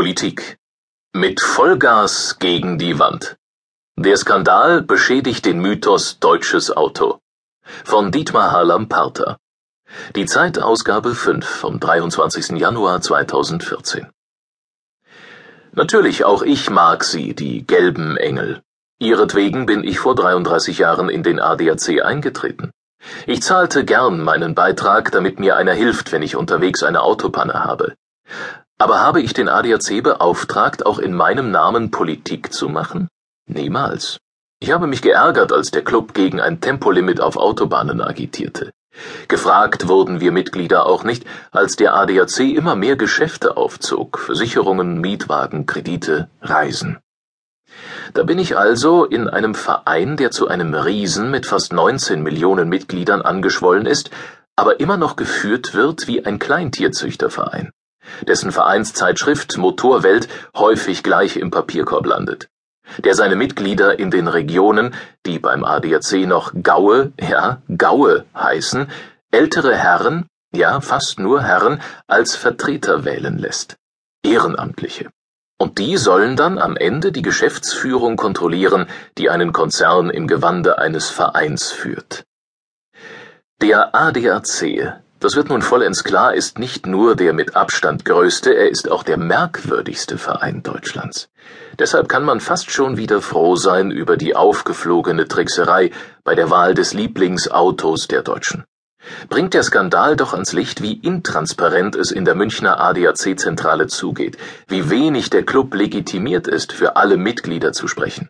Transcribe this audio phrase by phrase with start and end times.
[0.00, 0.56] Politik.
[1.12, 3.36] Mit Vollgas gegen die Wand.
[3.98, 7.18] Der Skandal beschädigt den Mythos deutsches Auto.
[7.84, 9.36] Von Dietmar Harlam-Parter.
[10.16, 12.58] Die Zeit Ausgabe 5 vom 23.
[12.58, 14.06] Januar 2014.
[15.72, 18.62] Natürlich auch ich mag sie, die gelben Engel.
[18.98, 22.70] Ihretwegen bin ich vor 33 Jahren in den ADAC eingetreten.
[23.26, 27.96] Ich zahlte gern meinen Beitrag, damit mir einer hilft, wenn ich unterwegs eine Autopanne habe.
[28.80, 33.08] Aber habe ich den ADAC beauftragt, auch in meinem Namen Politik zu machen?
[33.46, 34.16] Niemals.
[34.58, 38.70] Ich habe mich geärgert, als der Club gegen ein Tempolimit auf Autobahnen agitierte.
[39.28, 45.66] Gefragt wurden wir Mitglieder auch nicht, als der ADAC immer mehr Geschäfte aufzog, Versicherungen, Mietwagen,
[45.66, 47.00] Kredite, Reisen.
[48.14, 52.70] Da bin ich also in einem Verein, der zu einem Riesen mit fast 19 Millionen
[52.70, 54.08] Mitgliedern angeschwollen ist,
[54.56, 57.72] aber immer noch geführt wird wie ein Kleintierzüchterverein
[58.26, 62.48] dessen Vereinszeitschrift Motorwelt häufig gleich im Papierkorb landet,
[62.98, 64.94] der seine Mitglieder in den Regionen,
[65.26, 68.88] die beim ADAC noch Gaue, ja, Gaue heißen,
[69.30, 73.76] ältere Herren, ja, fast nur Herren, als Vertreter wählen lässt.
[74.22, 75.10] Ehrenamtliche.
[75.58, 78.86] Und die sollen dann am Ende die Geschäftsführung kontrollieren,
[79.18, 82.24] die einen Konzern im Gewande eines Vereins führt.
[83.60, 88.70] Der ADAC das wird nun vollends klar, ist nicht nur der mit Abstand größte, er
[88.70, 91.28] ist auch der merkwürdigste Verein Deutschlands.
[91.78, 95.90] Deshalb kann man fast schon wieder froh sein über die aufgeflogene Trickserei
[96.24, 98.64] bei der Wahl des Lieblingsautos der Deutschen.
[99.28, 104.36] Bringt der Skandal doch ans Licht, wie intransparent es in der Münchner ADAC-Zentrale zugeht,
[104.68, 108.28] wie wenig der Club legitimiert ist, für alle Mitglieder zu sprechen.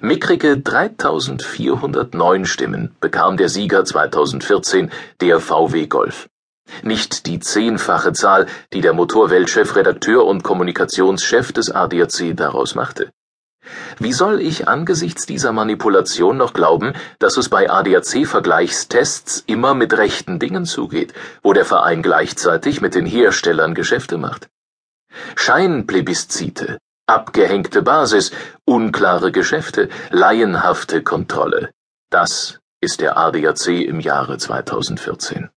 [0.00, 6.28] Mickrige 3409 Stimmen bekam der Sieger 2014, der VW Golf.
[6.82, 13.10] Nicht die zehnfache Zahl, die der Motorwelt-Chefredakteur und Kommunikationschef des ADAC daraus machte.
[13.98, 20.38] Wie soll ich angesichts dieser Manipulation noch glauben, dass es bei ADAC-Vergleichstests immer mit rechten
[20.38, 21.12] Dingen zugeht,
[21.42, 24.48] wo der Verein gleichzeitig mit den Herstellern Geschäfte macht?
[25.36, 26.78] Scheinplebiscite
[27.10, 28.30] Abgehängte Basis,
[28.64, 31.72] unklare Geschäfte, laienhafte Kontrolle.
[32.08, 35.50] Das ist der ADAC im Jahre 2014.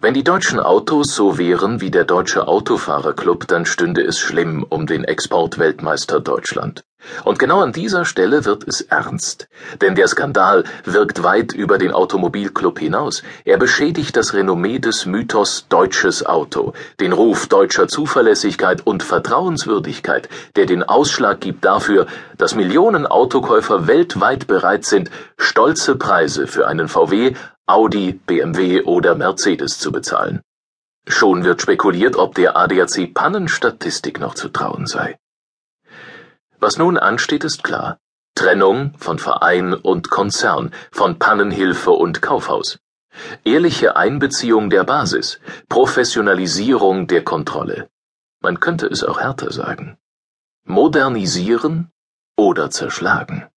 [0.00, 4.86] Wenn die deutschen Autos so wären wie der Deutsche Autofahrerclub, dann stünde es schlimm um
[4.86, 6.84] den Exportweltmeister Deutschland.
[7.24, 9.48] Und genau an dieser Stelle wird es ernst.
[9.80, 13.22] Denn der Skandal wirkt weit über den Automobilclub hinaus.
[13.44, 20.66] Er beschädigt das Renommee des Mythos deutsches Auto, den Ruf deutscher Zuverlässigkeit und Vertrauenswürdigkeit, der
[20.66, 22.06] den Ausschlag gibt dafür,
[22.38, 27.34] dass Millionen Autokäufer weltweit bereit sind, stolze Preise für einen VW
[27.66, 30.40] Audi, BMW oder Mercedes zu bezahlen.
[31.08, 35.18] Schon wird spekuliert, ob der ADAC Pannenstatistik noch zu trauen sei.
[36.58, 37.98] Was nun ansteht, ist klar.
[38.34, 42.78] Trennung von Verein und Konzern, von Pannenhilfe und Kaufhaus.
[43.44, 47.88] Ehrliche Einbeziehung der Basis, Professionalisierung der Kontrolle.
[48.40, 49.96] Man könnte es auch härter sagen.
[50.64, 51.90] Modernisieren
[52.36, 53.48] oder zerschlagen.